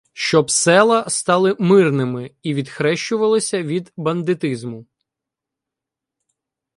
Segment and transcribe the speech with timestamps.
[0.13, 4.85] Щоб села стали "мирними" і відхрещувалися від "бандитизму".